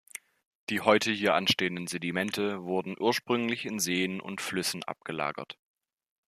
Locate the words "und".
4.19-4.41